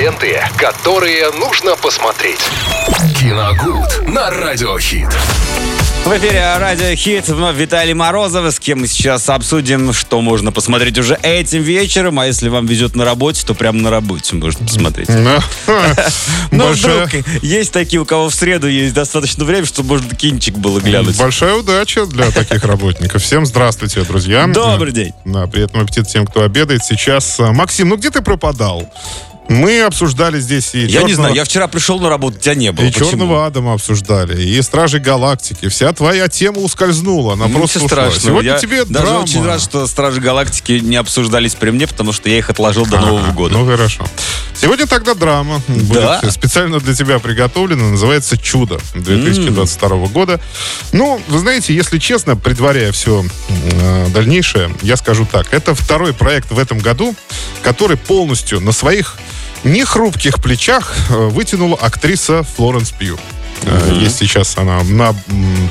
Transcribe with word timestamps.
ленты, 0.00 0.40
которые 0.56 1.30
нужно 1.32 1.76
посмотреть. 1.76 2.40
Киногуд 3.18 4.08
на 4.08 4.30
Радиохит. 4.30 5.10
В 6.06 6.16
эфире 6.16 6.56
Радио 6.56 6.94
Хит, 6.96 7.28
вновь 7.28 7.56
Виталий 7.56 7.92
Морозов, 7.92 8.50
с 8.50 8.58
кем 8.58 8.80
мы 8.80 8.86
сейчас 8.86 9.28
обсудим, 9.28 9.92
что 9.92 10.22
можно 10.22 10.52
посмотреть 10.52 10.96
уже 10.96 11.18
этим 11.22 11.62
вечером, 11.62 12.18
а 12.18 12.26
если 12.26 12.48
вам 12.48 12.64
везет 12.64 12.96
на 12.96 13.04
работе, 13.04 13.44
то 13.46 13.52
прямо 13.52 13.78
на 13.78 13.90
работе 13.90 14.34
можно 14.36 14.64
посмотреть. 14.64 15.10
Но 16.50 16.68
вдруг 16.68 17.10
есть 17.42 17.70
такие, 17.72 18.00
у 18.00 18.06
кого 18.06 18.30
в 18.30 18.34
среду 18.34 18.68
есть 18.68 18.94
достаточно 18.94 19.44
времени, 19.44 19.66
чтобы 19.66 19.90
можно 19.90 20.16
кинчик 20.16 20.56
было 20.56 20.80
глянуть. 20.80 21.18
Большая 21.18 21.56
удача 21.56 22.06
для 22.06 22.30
таких 22.30 22.64
работников. 22.64 23.22
Всем 23.22 23.44
здравствуйте, 23.44 24.00
друзья. 24.00 24.46
Добрый 24.46 24.92
день. 24.92 25.12
Да, 25.26 25.46
приятного 25.46 25.84
аппетита 25.84 26.08
тем, 26.08 26.26
кто 26.26 26.42
обедает 26.42 26.82
сейчас. 26.82 27.38
Максим, 27.38 27.90
ну 27.90 27.96
где 27.98 28.10
ты 28.10 28.22
пропадал? 28.22 28.90
Мы 29.50 29.82
обсуждали 29.82 30.38
здесь 30.38 30.74
и 30.76 30.82
Я 30.82 30.88
черного, 30.88 31.08
не 31.08 31.14
знаю, 31.14 31.34
я 31.34 31.42
вчера 31.44 31.66
пришел 31.66 31.98
на 31.98 32.08
работу, 32.08 32.38
тебя 32.38 32.54
не 32.54 32.70
было. 32.70 32.84
и 32.84 32.92
Почему? 32.92 33.10
Черного 33.10 33.46
Адама 33.46 33.72
обсуждали, 33.74 34.40
и 34.40 34.62
Стражи 34.62 35.00
Галактики. 35.00 35.68
Вся 35.68 35.92
твоя 35.92 36.28
тема 36.28 36.58
ускользнула, 36.58 37.32
она 37.32 37.48
Ну, 37.48 37.58
просто 37.58 37.80
страшного. 37.80 38.20
Сегодня 38.20 38.52
я 38.52 38.58
тебе 38.60 38.84
даже 38.84 39.06
драма. 39.06 39.22
очень 39.24 39.44
рад, 39.44 39.60
что 39.60 39.88
Стражи 39.88 40.20
Галактики 40.20 40.72
не 40.80 40.94
обсуждались 40.94 41.56
при 41.56 41.70
мне, 41.70 41.88
потому 41.88 42.12
что 42.12 42.30
я 42.30 42.38
их 42.38 42.48
отложил 42.48 42.86
до 42.86 42.98
Ага, 42.98 43.06
Нового 43.08 43.32
года. 43.32 43.58
Ну 43.58 43.66
хорошо. 43.66 44.06
Сегодня 44.54 44.86
тогда 44.86 45.14
драма 45.14 45.60
Да? 45.66 46.20
будет 46.20 46.32
специально 46.32 46.78
для 46.78 46.94
тебя 46.94 47.18
приготовлена. 47.18 47.82
Называется 47.90 48.36
«Чудо» 48.38 48.78
2022 48.94 49.88
года. 50.08 50.40
Ну, 50.92 51.20
вы 51.26 51.38
знаете, 51.40 51.74
если 51.74 51.98
честно, 51.98 52.36
предваряя 52.36 52.92
все 52.92 53.24
э, 53.48 54.06
дальнейшее, 54.10 54.70
я 54.82 54.96
скажу 54.96 55.26
так. 55.30 55.52
Это 55.52 55.74
второй 55.74 56.12
проект 56.12 56.52
в 56.52 56.58
этом 56.58 56.78
году, 56.78 57.16
который 57.64 57.96
полностью 57.96 58.60
на 58.60 58.70
своих 58.70 59.16
нехрупких 59.64 60.40
плечах 60.42 60.94
э, 61.10 61.14
вытянула 61.28 61.76
актриса 61.76 62.42
Флоренс 62.56 62.90
Пью. 62.92 63.18
Э, 63.62 63.98
Есть 64.00 64.16
сейчас 64.18 64.56
она 64.56 64.82
на, 64.84 65.14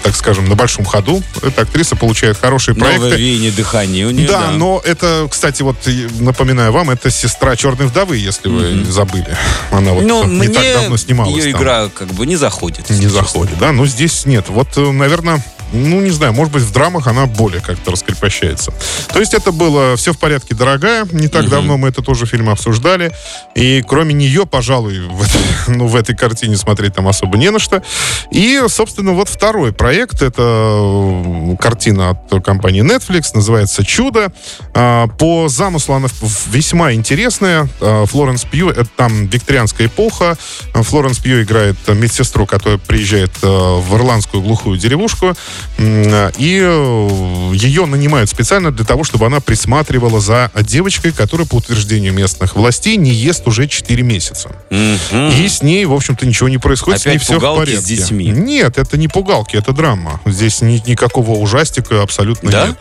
так 0.04 0.16
скажем, 0.16 0.48
на 0.48 0.56
большом 0.56 0.86
ходу. 0.86 1.24
Эта 1.42 1.64
актриса 1.64 1.96
получает 1.96 2.38
хорошие 2.40 2.76
проекты. 2.76 3.02
Новое 3.06 3.18
веяние 3.18 3.52
дыхания 3.52 4.06
у 4.06 4.12
нее, 4.12 4.28
Да, 4.28 4.42
да. 4.42 4.52
но 4.52 4.80
это, 4.86 5.28
кстати, 5.30 5.64
вот 5.64 5.78
напоминаю 6.20 6.72
вам, 6.72 6.92
это 6.92 7.10
сестра 7.10 7.56
Черной 7.56 7.88
вдовы, 7.88 8.18
если 8.18 8.48
вы 8.48 8.86
забыли. 8.86 9.36
Она 9.72 9.94
вот 9.94 10.04
Ну, 10.04 10.24
не 10.26 10.50
так 10.50 10.64
давно 10.82 10.98
снималась. 10.98 11.44
ее 11.44 11.52
там. 11.54 11.62
игра 11.62 11.90
как 11.90 12.10
бы 12.10 12.28
не 12.28 12.36
заходит. 12.36 12.90
не 12.92 13.08
заходит, 13.08 13.58
да? 13.58 13.72
Но 13.72 13.88
здесь 13.88 14.26
нет. 14.28 14.50
Вот, 14.50 14.68
э, 14.78 14.92
наверное, 14.92 15.44
ну, 15.72 16.02
не 16.02 16.12
знаю, 16.12 16.34
может 16.34 16.54
быть, 16.54 16.64
в 16.64 16.72
драмах 16.72 17.08
она 17.08 17.26
более 17.26 17.62
как-то 17.62 17.92
раскрепощается. 17.92 18.74
То 19.14 19.20
есть 19.20 19.34
это 19.34 19.52
было 19.52 19.96
«Все 19.96 20.14
в 20.14 20.18
порядке, 20.18 20.56
дорогая». 20.56 21.06
Не 21.12 21.28
так 21.28 21.50
давно 21.50 21.78
мы 21.78 21.90
это 21.90 22.02
тоже 22.02 22.26
фильм 22.26 22.50
обсуждали. 22.50 23.12
И 23.56 23.84
кроме 23.88 24.14
нее, 24.14 24.46
пожалуй, 24.46 25.00
в 25.10 25.22
этой, 25.22 25.76
ну, 25.76 25.88
в 25.88 25.96
этой 25.96 26.16
картине 26.16 26.58
смотреть 26.58 26.96
там 26.96 27.08
особо 27.08 27.38
не 27.38 27.52
на 27.52 27.60
что. 27.60 27.84
И, 28.32 28.62
собственно, 28.68 29.14
вот 29.14 29.30
второй 29.30 29.74
проект. 29.74 30.22
Это 30.22 30.42
э, 30.42 31.56
картина 31.60 32.12
от 32.12 32.44
компании 32.44 32.84
Netflix. 32.84 33.32
Называется 33.34 33.84
«Чудо». 33.84 34.32
А, 34.74 35.08
По 35.08 35.48
замыслу 35.50 35.96
она 35.96 36.08
весьма 36.48 36.94
интересная. 36.94 37.68
А, 37.82 38.06
Флоренс 38.06 38.46
Пью, 38.46 38.70
это 38.70 38.88
там 38.96 39.28
викторианская 39.28 39.88
эпоха. 39.88 40.38
Флоренс 40.74 41.20
Пью 41.20 41.42
играет 41.44 41.78
э, 41.88 41.94
медсестру, 41.94 42.46
которая 42.46 42.78
приезжает 42.78 43.32
э, 43.42 43.48
в 43.48 43.96
ирландскую 43.96 44.42
глухую 44.42 44.78
деревушку. 44.78 45.36
М, 45.78 46.30
И 46.38 46.60
э, 46.62 47.52
ее 47.54 47.86
нанимают 47.86 48.30
специально 48.30 48.72
для 48.72 48.86
того, 48.86 49.04
чтобы 49.04 49.26
она 49.26 49.40
присматривала 49.40 50.20
за 50.20 50.52
девочкой, 50.62 51.12
которая, 51.12 51.48
по 51.48 51.56
утверждению 51.56 52.14
местных 52.14 52.56
властей, 52.56 52.98
не 52.98 53.12
ест 53.12 53.48
уже 53.48 53.68
4 53.68 54.02
месяца. 54.04 54.52
Мгм. 54.70 55.30
И 55.32 55.48
с 55.48 55.62
ней, 55.62 55.86
в 55.86 55.94
общем-то, 55.94 56.26
ничего 56.26 56.50
не 56.50 56.58
происходит. 56.58 57.00
с 57.00 57.04
Опять 57.04 57.14
ней 57.16 57.20
все 57.24 57.38
в 57.40 57.56
порядке. 57.56 57.80
с 57.82 57.84
детьми. 57.84 58.26
Нет, 58.28 58.78
это 58.78 58.98
не 58.98 59.08
пугалки, 59.08 59.56
это 59.56 59.72
драма. 59.72 60.20
Здесь 60.26 60.62
ни- 60.62 60.82
никакого 60.86 61.32
ужастика 61.32 62.02
абсолютно 62.02 62.52
Да? 62.52 62.68
нет. 62.68 62.78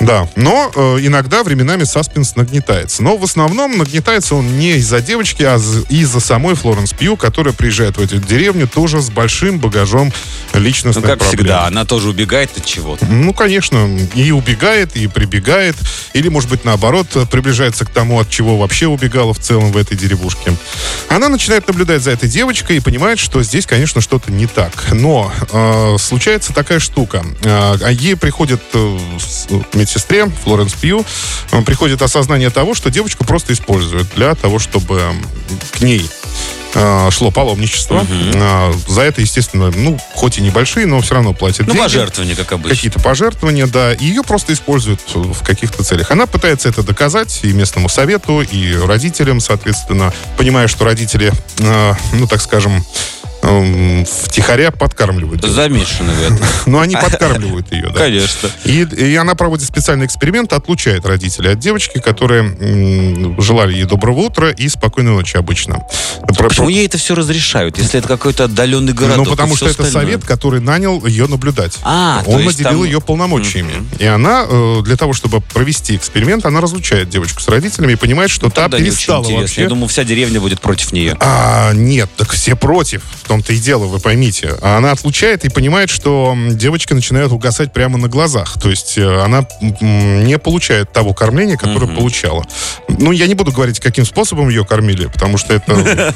Да. 0.00 0.28
Но 0.36 0.70
э, 0.74 0.98
иногда 1.02 1.42
временами 1.42 1.84
саспенс 1.84 2.36
нагнетается. 2.36 3.02
Но 3.02 3.16
в 3.16 3.24
основном 3.24 3.78
нагнетается 3.78 4.34
он 4.34 4.58
не 4.58 4.72
из-за 4.76 5.00
девочки, 5.00 5.42
а 5.42 5.56
из-за 5.88 6.20
самой 6.20 6.54
Флоренс 6.54 6.92
Пью, 6.92 7.16
которая 7.16 7.54
приезжает 7.54 7.96
в 7.96 8.00
эту 8.00 8.18
деревню 8.18 8.68
тоже 8.68 9.00
с 9.00 9.10
большим 9.10 9.58
багажом 9.58 10.12
Ну, 10.54 10.60
личностных 10.60 11.04
как 11.04 11.18
проблем. 11.18 11.28
всегда, 11.38 11.66
она 11.66 11.84
тоже 11.84 12.11
убегает 12.12 12.56
от 12.56 12.64
чего-то. 12.64 13.06
Ну, 13.06 13.32
конечно, 13.34 13.98
и 14.14 14.30
убегает, 14.30 14.96
и 14.96 15.06
прибегает, 15.08 15.74
или, 16.12 16.28
может 16.28 16.48
быть, 16.48 16.64
наоборот, 16.64 17.08
приближается 17.30 17.84
к 17.84 17.90
тому, 17.90 18.20
от 18.20 18.30
чего 18.30 18.56
вообще 18.58 18.86
убегала 18.86 19.34
в 19.34 19.38
целом 19.40 19.72
в 19.72 19.76
этой 19.76 19.96
деревушке. 19.96 20.54
Она 21.08 21.28
начинает 21.28 21.66
наблюдать 21.66 22.02
за 22.02 22.12
этой 22.12 22.28
девочкой 22.28 22.76
и 22.76 22.80
понимает, 22.80 23.18
что 23.18 23.42
здесь, 23.42 23.66
конечно, 23.66 24.00
что-то 24.00 24.30
не 24.30 24.46
так. 24.46 24.72
Но 24.92 25.32
э, 25.50 25.96
случается 25.98 26.52
такая 26.52 26.78
штука. 26.78 27.24
Э, 27.42 27.76
ей 27.90 28.16
приходит 28.16 28.60
э, 28.74 28.98
с- 29.18 29.48
медсестре 29.74 30.26
Флоренс 30.44 30.74
Пью, 30.74 31.04
э, 31.50 31.62
приходит 31.62 32.02
осознание 32.02 32.50
того, 32.50 32.74
что 32.74 32.90
девочку 32.90 33.24
просто 33.24 33.52
используют 33.52 34.08
для 34.14 34.34
того, 34.34 34.58
чтобы 34.58 35.00
к 35.72 35.80
ней 35.80 36.08
э, 36.21 36.21
шло 37.10 37.30
паломничество. 37.30 38.06
Э, 38.34 38.72
за 38.88 39.02
это, 39.02 39.20
естественно, 39.20 39.70
ну, 39.74 39.98
хоть 40.14 40.38
и 40.38 40.40
небольшие, 40.40 40.86
но 40.86 41.00
все 41.00 41.14
равно 41.14 41.32
платят 41.34 41.66
Ну, 41.66 41.74
деньги 41.74 41.82
пожертвования, 41.84 42.34
как 42.34 42.52
обычно. 42.52 42.74
какие-то 42.76 43.00
пожертвования, 43.00 43.66
да, 43.66 43.92
и 43.92 44.04
ее 44.04 44.22
просто 44.22 44.52
используют 44.52 45.00
в 45.14 45.42
каких-то 45.44 45.82
целях. 45.84 46.10
Она 46.10 46.26
пытается 46.26 46.68
это 46.68 46.82
доказать 46.82 47.40
и 47.42 47.52
местному 47.52 47.88
совету, 47.88 48.40
и 48.42 48.74
родителям, 48.76 49.40
соответственно, 49.40 50.12
понимая, 50.36 50.68
что 50.68 50.84
родители, 50.84 51.32
э, 51.58 51.94
ну, 52.12 52.26
так 52.26 52.40
скажем, 52.40 52.84
втихаря 53.42 54.70
подкармливают. 54.70 55.42
Замешаны 55.44 56.12
в 56.12 56.22
этом. 56.22 56.38
Но 56.66 56.80
они 56.80 56.94
подкармливают 56.96 57.72
ее, 57.72 57.88
да. 57.92 57.98
Конечно. 57.98 58.48
И, 58.64 58.82
и 58.82 59.16
она 59.16 59.34
проводит 59.34 59.66
специальный 59.66 60.06
эксперимент, 60.06 60.52
отлучает 60.52 61.04
родителей 61.06 61.52
от 61.52 61.58
девочки, 61.58 61.98
которые 61.98 63.36
желали 63.40 63.74
ей 63.74 63.84
доброго 63.84 64.20
утра 64.20 64.50
и 64.50 64.68
спокойной 64.68 65.12
ночи 65.12 65.36
обычно. 65.36 65.82
Про- 66.36 66.48
Почему 66.48 66.68
ей 66.68 66.86
это 66.86 66.98
все 66.98 67.14
разрешают, 67.14 67.78
если 67.78 67.98
это 67.98 68.08
какой-то 68.08 68.44
отдаленный 68.44 68.92
городок? 68.92 69.26
ну, 69.26 69.30
потому 69.30 69.56
что 69.56 69.66
это 69.66 69.82
остальное? 69.82 70.12
совет, 70.14 70.24
который 70.24 70.60
нанял 70.60 71.04
ее 71.06 71.26
наблюдать. 71.26 71.78
А, 71.82 72.22
Он 72.26 72.44
наделил 72.44 72.70
там- 72.70 72.84
ее 72.84 73.00
полномочиями. 73.00 73.72
И 73.98 74.04
она, 74.06 74.44
э, 74.48 74.80
для 74.84 74.96
того, 74.96 75.12
чтобы 75.12 75.40
провести 75.40 75.96
эксперимент, 75.96 76.46
она 76.46 76.60
разлучает 76.60 77.08
девочку 77.08 77.40
с 77.40 77.48
родителями 77.48 77.92
и 77.92 77.96
понимает, 77.96 78.30
что 78.30 78.50
та 78.50 78.68
Ну, 78.68 78.76
очень 78.76 78.86
перестала 78.86 79.22
вообще... 79.28 79.62
Я 79.62 79.68
думаю, 79.68 79.88
вся 79.88 80.04
деревня 80.04 80.40
будет 80.40 80.60
против 80.60 80.92
нее. 80.92 81.16
А, 81.20 81.72
нет, 81.72 82.08
так 82.16 82.30
все 82.32 82.54
против. 82.56 83.02
Том-то 83.32 83.54
и 83.54 83.56
дело, 83.56 83.86
вы 83.86 83.98
поймите. 83.98 84.58
А 84.60 84.76
Она 84.76 84.90
отлучает 84.90 85.46
и 85.46 85.48
понимает, 85.48 85.88
что 85.88 86.36
девочка 86.50 86.94
начинает 86.94 87.32
угасать 87.32 87.72
прямо 87.72 87.96
на 87.96 88.06
глазах. 88.06 88.60
То 88.60 88.68
есть 88.68 88.98
э, 88.98 89.22
она 89.22 89.48
не 89.80 90.38
получает 90.38 90.92
того 90.92 91.14
кормления, 91.14 91.56
которое 91.56 91.86
получала. 91.86 92.44
Ну, 92.88 93.10
я 93.10 93.26
не 93.26 93.34
буду 93.34 93.50
говорить, 93.50 93.80
каким 93.80 94.04
способом 94.04 94.50
ее 94.50 94.66
кормили, 94.66 95.06
потому 95.06 95.38
что 95.38 95.54
это, 95.54 96.12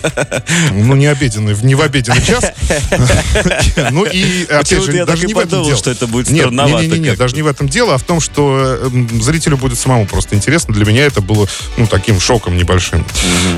ну, 0.73 0.95
не 0.95 1.07
обеденный, 1.07 1.57
не 1.63 1.75
в 1.75 1.81
обеденный 1.81 2.23
час. 2.23 2.53
Ну, 3.91 4.05
и, 4.05 4.45
опять 4.45 4.83
же, 4.85 5.05
даже 5.05 5.27
не 5.27 5.35
в 5.35 5.39
этом 5.39 5.65
дело. 5.65 5.77
что 5.77 5.91
это 5.91 6.07
будет 6.07 6.29
Нет, 6.29 6.47
странновато 6.47 6.85
не, 6.85 6.89
не, 6.89 6.99
не, 6.99 7.09
как-то. 7.09 7.25
даже 7.25 7.37
не 7.37 7.43
в 7.43 7.47
этом 7.47 7.69
дело, 7.69 7.95
а 7.95 7.99
в 7.99 8.03
том, 8.03 8.21
что 8.21 8.79
э, 8.83 8.91
зрителю 9.21 9.57
будет 9.57 9.79
самому 9.79 10.07
просто 10.07 10.35
интересно. 10.35 10.75
Для 10.75 10.85
меня 10.85 11.05
это 11.05 11.21
было, 11.21 11.47
ну, 11.77 11.87
таким 11.87 12.21
шоком 12.21 12.57
небольшим. 12.57 13.05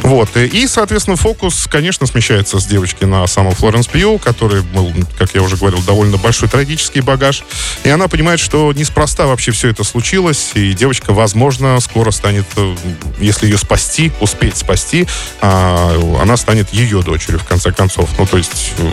Вот. 0.02 0.36
И, 0.36 0.46
и, 0.46 0.66
соответственно, 0.66 1.16
фокус, 1.16 1.66
конечно, 1.70 2.06
смещается 2.06 2.60
с 2.60 2.66
девочки 2.66 3.04
на 3.04 3.26
саму 3.48 3.54
Флоренс 3.54 3.86
Пью, 3.86 4.18
который 4.18 4.62
был, 4.62 4.92
как 5.16 5.34
я 5.34 5.42
уже 5.42 5.56
говорил, 5.56 5.82
довольно 5.82 6.16
большой 6.16 6.48
трагический 6.48 7.00
багаж. 7.00 7.42
И 7.84 7.88
она 7.88 8.08
понимает, 8.08 8.40
что 8.40 8.72
неспроста 8.72 9.26
вообще 9.26 9.52
все 9.52 9.68
это 9.68 9.84
случилось, 9.84 10.50
и 10.54 10.72
девочка, 10.72 11.12
возможно, 11.12 11.78
скоро 11.80 12.10
станет, 12.10 12.46
э, 12.56 12.76
если 13.18 13.46
ее 13.46 13.58
спасти, 13.58 14.12
успеть 14.20 14.56
спасти, 14.56 15.06
а, 15.40 16.18
она 16.20 16.36
станет 16.36 16.72
ее 16.72 17.02
дочерью, 17.02 17.40
в 17.40 17.44
конце 17.44 17.72
концов. 17.72 18.10
Ну, 18.18 18.26
то 18.26 18.36
есть, 18.36 18.72
э, 18.78 18.92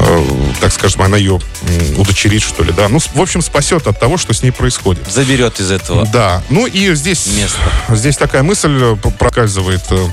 э, 0.00 0.24
так 0.60 0.72
скажем, 0.72 1.02
она 1.02 1.16
ее 1.16 1.40
удочерит, 1.96 2.42
что 2.42 2.62
ли, 2.62 2.72
да. 2.72 2.88
Ну, 2.88 2.98
в 2.98 3.20
общем, 3.20 3.42
спасет 3.42 3.86
от 3.86 3.98
того, 3.98 4.16
что 4.16 4.32
с 4.32 4.42
ней 4.42 4.50
происходит. 4.50 5.06
Заберет 5.10 5.60
из 5.60 5.70
этого 5.70 6.06
Да. 6.06 6.42
Ну 6.50 6.66
и 6.66 6.94
здесь, 6.94 7.26
места. 7.26 7.96
здесь 7.96 8.16
такая 8.16 8.42
мысль 8.42 8.96
п- 8.96 9.10
проскальзывает 9.10 9.82
э, 9.90 10.06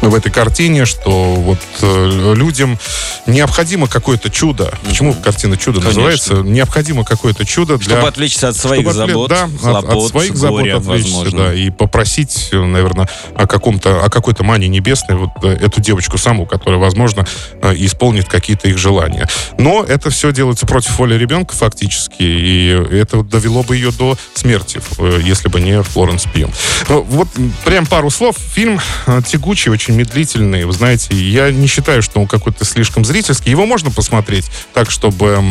в 0.00 0.14
этой 0.14 0.32
картине, 0.32 0.86
что 0.86 1.34
вот 1.34 1.58
э, 1.82 2.34
людям 2.34 2.78
необходимо 3.26 3.86
какое-то 3.86 4.30
чудо. 4.30 4.72
Почему 4.86 5.14
картина 5.14 5.56
чудо 5.56 5.80
Конечно. 5.80 6.02
называется? 6.02 6.34
Необходимо 6.34 7.04
какое-то 7.04 7.44
чудо 7.44 7.76
для... 7.76 7.96
Чтобы 7.96 8.08
отвлечься 8.08 8.48
от 8.48 8.56
своих 8.56 8.82
чтобы 8.82 8.94
забот, 8.94 9.28
да, 9.28 9.44
от- 9.44 9.60
хлопот, 9.60 10.04
от, 10.04 10.10
своих 10.10 10.36
забот 10.36 10.60
горя, 10.60 10.76
отвлечься, 10.78 11.14
возможно. 11.16 11.38
да, 11.38 11.54
и 11.54 11.70
попросить, 11.70 12.48
наверное, 12.52 13.08
о 13.34 13.46
каком-то, 13.46 14.04
о 14.04 14.10
какой-то 14.10 14.42
мании 14.42 14.68
небесной 14.68 15.18
вот 15.18 15.30
э, 15.42 15.48
эту 15.48 15.80
девочку 15.80 16.18
саму, 16.18 16.46
которая, 16.46 16.80
возможно, 16.80 17.26
э, 17.62 17.74
исполнит 17.76 18.28
какие-то 18.28 18.68
их 18.68 18.78
желания. 18.78 19.28
Но 19.58 19.84
это 19.84 20.10
все 20.10 20.32
делается 20.32 20.66
против 20.66 20.98
воли 20.98 21.14
ребенка 21.14 21.54
фактически, 21.54 22.22
и 22.22 22.68
это 22.90 23.22
довело 23.22 23.62
бы 23.62 23.76
ее 23.76 23.90
до 23.92 24.16
смерти, 24.34 24.80
если 25.22 25.48
бы 25.48 25.60
не 25.60 25.82
Флоренс 25.82 26.24
Пью. 26.32 26.50
Вот 26.88 27.28
прям 27.64 27.86
пару 27.86 28.10
слов. 28.10 28.36
Фильм 28.54 28.80
тягучий, 29.26 29.70
очень 29.70 29.89
очень 29.90 29.96
медлительный. 29.96 30.64
Вы 30.64 30.72
знаете, 30.72 31.14
я 31.14 31.50
не 31.50 31.66
считаю, 31.66 32.02
что 32.02 32.20
он 32.20 32.26
какой-то 32.26 32.64
слишком 32.64 33.04
зрительский. 33.04 33.50
Его 33.50 33.66
можно 33.66 33.90
посмотреть 33.90 34.46
так, 34.72 34.90
чтобы 34.90 35.42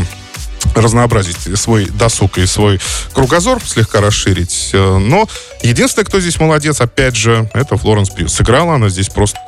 разнообразить 0.75 1.37
свой 1.57 1.85
досуг 1.85 2.37
и 2.37 2.45
свой 2.45 2.79
кругозор, 3.13 3.61
слегка 3.63 4.01
расширить. 4.01 4.71
Э, 4.73 4.97
но 4.97 5.27
единственное, 5.63 6.05
кто 6.05 6.19
здесь 6.19 6.39
молодец, 6.39 6.81
опять 6.81 7.15
же, 7.15 7.49
это 7.53 7.77
Флоренс 7.77 8.09
Пью. 8.09 8.27
Сыграла 8.27 8.75
она 8.75 8.89
здесь 8.89 9.09
просто 9.09 9.39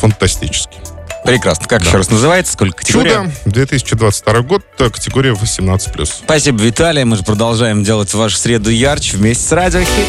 фантастически. 0.00 0.76
Прекрасно. 1.24 1.66
Как 1.66 1.80
да. 1.80 1.88
еще 1.88 1.96
раз 1.98 2.10
называется? 2.10 2.52
Сколько 2.52 2.78
категория? 2.78 3.32
Чудо, 3.44 3.52
2022 3.52 4.40
год, 4.42 4.62
категория 4.76 5.30
18+. 5.32 6.06
Спасибо, 6.24 6.62
Виталий. 6.62 7.04
Мы 7.04 7.16
же 7.16 7.22
продолжаем 7.22 7.82
делать 7.82 8.12
вашу 8.12 8.36
среду 8.36 8.70
ярче 8.70 9.16
вместе 9.16 9.44
с 9.48 9.52
Радиохит. 9.52 10.08